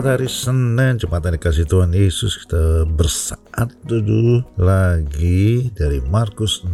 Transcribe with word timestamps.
Selamat 0.00 0.16
hari 0.16 0.32
Senin, 0.32 0.94
Jumat 0.96 1.20
yang 1.28 1.36
dikasih 1.36 1.66
Tuhan 1.68 1.92
Yesus. 1.92 2.32
Kita 2.40 2.88
bersaat 2.88 3.68
dulu 3.84 4.40
lagi 4.56 5.68
dari 5.76 6.00
Markus 6.00 6.64
6 6.64 6.72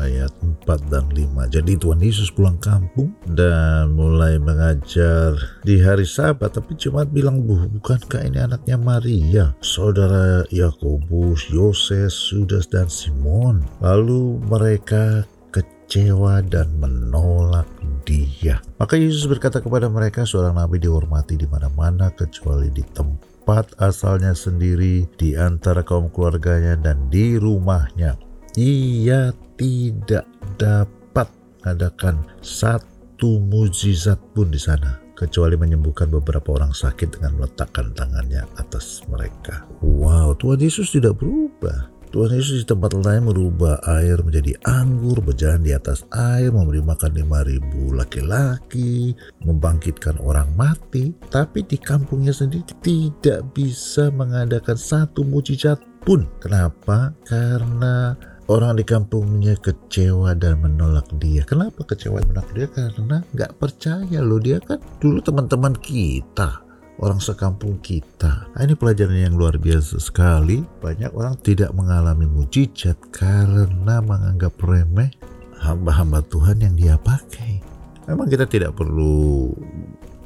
ayat 0.00 0.32
4 0.64 0.64
dan 0.88 1.04
5. 1.12 1.52
Jadi 1.52 1.76
Tuhan 1.76 2.00
Yesus 2.00 2.32
pulang 2.32 2.56
kampung 2.56 3.12
dan 3.28 3.92
mulai 3.92 4.40
mengajar 4.40 5.36
di 5.68 5.84
hari 5.84 6.08
Sabat. 6.08 6.56
Tapi 6.56 6.80
Jumat 6.80 7.12
bilang, 7.12 7.44
Bu, 7.44 7.68
bukankah 7.76 8.24
ini 8.24 8.40
anaknya 8.40 8.80
Maria? 8.80 9.52
Saudara 9.60 10.40
Yakobus, 10.48 11.52
Yoses, 11.52 12.16
Sudas, 12.16 12.72
dan 12.72 12.88
Simon. 12.88 13.68
Lalu 13.84 14.40
mereka 14.48 15.28
kecewa 15.52 16.40
dan 16.40 16.72
menolak 16.80 17.68
dia. 18.06 18.62
Maka 18.78 18.94
Yesus 18.94 19.26
berkata 19.26 19.58
kepada 19.58 19.90
mereka, 19.90 20.22
seorang 20.22 20.54
nabi 20.54 20.78
dihormati 20.78 21.34
di 21.34 21.50
mana-mana 21.50 22.14
kecuali 22.14 22.70
di 22.70 22.86
tempat 22.86 23.74
asalnya 23.82 24.32
sendiri, 24.32 25.10
di 25.18 25.34
antara 25.34 25.82
kaum 25.82 26.08
keluarganya 26.08 26.78
dan 26.78 27.10
di 27.10 27.34
rumahnya. 27.34 28.14
Ia 28.56 29.34
tidak 29.58 30.24
dapat 30.56 31.28
mengadakan 31.60 32.22
satu 32.40 33.42
mujizat 33.42 34.16
pun 34.32 34.48
di 34.48 34.60
sana 34.62 35.02
kecuali 35.16 35.56
menyembuhkan 35.56 36.12
beberapa 36.12 36.60
orang 36.60 36.76
sakit 36.76 37.18
dengan 37.18 37.40
meletakkan 37.40 37.90
tangannya 37.96 38.44
atas 38.60 39.02
mereka. 39.08 39.64
Wow, 39.80 40.36
Tuhan 40.36 40.60
Yesus 40.60 40.92
tidak 40.92 41.18
berubah. 41.18 41.95
Tuhan 42.16 42.32
Yesus 42.32 42.64
di 42.64 42.66
tempat 42.72 42.96
lain 42.96 43.28
merubah 43.28 43.76
air 43.84 44.16
menjadi 44.24 44.56
anggur, 44.64 45.20
berjalan 45.20 45.60
di 45.60 45.76
atas 45.76 46.00
air, 46.16 46.48
memberi 46.48 46.80
makan 46.80 47.12
5000 47.12 47.92
laki-laki, 47.92 49.12
membangkitkan 49.44 50.16
orang 50.24 50.48
mati. 50.56 51.12
Tapi 51.28 51.68
di 51.68 51.76
kampungnya 51.76 52.32
sendiri 52.32 52.64
tidak 52.80 53.52
bisa 53.52 54.08
mengadakan 54.08 54.80
satu 54.80 55.28
mujizat 55.28 55.76
pun. 56.08 56.24
Kenapa? 56.40 57.12
Karena 57.28 58.16
orang 58.48 58.80
di 58.80 58.84
kampungnya 58.88 59.52
kecewa 59.60 60.32
dan 60.40 60.64
menolak 60.64 61.12
dia. 61.20 61.44
Kenapa 61.44 61.84
kecewa 61.84 62.24
dan 62.24 62.32
menolak 62.32 62.48
dia? 62.56 62.66
Karena 62.72 63.20
nggak 63.36 63.60
percaya 63.60 64.24
loh 64.24 64.40
dia 64.40 64.56
kan 64.64 64.80
dulu 65.04 65.20
teman-teman 65.20 65.76
kita 65.84 66.64
orang 67.00 67.20
sekampung 67.20 67.76
kita. 67.84 68.48
Nah, 68.52 68.60
ini 68.64 68.72
pelajaran 68.72 69.16
yang 69.16 69.36
luar 69.36 69.60
biasa 69.60 70.00
sekali. 70.00 70.64
Banyak 70.80 71.12
orang 71.12 71.36
tidak 71.44 71.72
mengalami 71.76 72.24
mujizat 72.24 72.96
karena 73.12 74.00
menganggap 74.00 74.56
remeh 74.64 75.12
hamba-hamba 75.60 76.24
Tuhan 76.28 76.60
yang 76.60 76.74
dia 76.76 76.96
pakai. 76.96 77.60
Memang 78.06 78.30
kita 78.30 78.46
tidak 78.46 78.78
perlu 78.78 79.50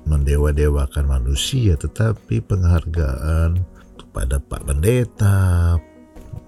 mendewa-dewakan 0.04 1.06
manusia, 1.06 1.78
tetapi 1.78 2.42
penghargaan 2.44 3.56
kepada 3.96 4.42
Pak 4.42 4.66
Pendeta, 4.66 5.78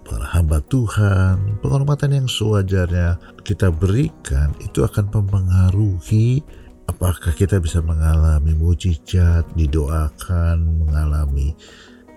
para 0.02 0.26
hamba 0.34 0.60
Tuhan, 0.66 1.62
penghormatan 1.62 2.10
yang 2.12 2.28
sewajarnya 2.28 3.16
kita 3.46 3.70
berikan 3.72 4.52
itu 4.60 4.82
akan 4.84 5.08
mempengaruhi 5.08 6.42
apakah 6.86 7.34
kita 7.34 7.58
bisa 7.62 7.82
mengalami 7.82 8.54
mujizat, 8.54 9.46
didoakan, 9.54 10.86
mengalami 10.86 11.54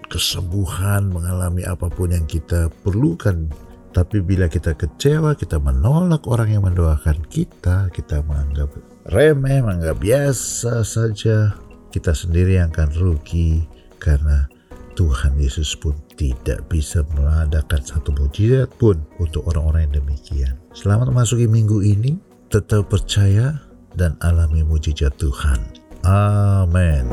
kesembuhan, 0.07 1.09
mengalami 1.09 1.65
apa 1.65 1.89
pun 1.89 2.13
yang 2.13 2.25
kita 2.29 2.69
perlukan. 2.85 3.49
Tapi 3.95 4.19
bila 4.19 4.51
kita 4.51 4.75
kecewa, 4.75 5.39
kita 5.39 5.55
menolak 5.55 6.27
orang 6.27 6.51
yang 6.51 6.63
mendoakan 6.67 7.15
kita, 7.31 7.87
kita 7.95 8.19
menganggap 8.27 8.75
remeh, 9.07 9.63
menganggap 9.63 9.97
biasa 10.03 10.83
saja, 10.83 11.55
kita 11.95 12.11
sendiri 12.11 12.59
yang 12.59 12.75
akan 12.75 12.91
rugi 12.91 13.63
karena 14.03 14.51
Tuhan 14.99 15.39
Yesus 15.39 15.75
pun 15.79 15.95
tidak 16.15 16.67
bisa 16.71 17.03
mengadakan 17.15 17.83
satu 17.83 18.11
mujizat 18.15 18.71
pun 18.75 18.99
untuk 19.19 19.47
orang-orang 19.47 19.87
yang 19.87 20.03
demikian. 20.03 20.55
Selamat 20.75 21.11
memasuki 21.11 21.47
minggu 21.47 21.83
ini, 21.83 22.19
tetap 22.51 22.91
percaya 22.91 23.64
dan 23.95 24.19
alami 24.21 24.61
mujizat 24.61 25.15
Tuhan. 25.17 25.59
Amin. 26.05 27.09